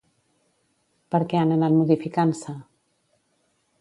Per 1.15 1.21
què 1.33 1.41
han 1.41 1.53
anat 1.57 1.75
modificant-se? 1.75 2.57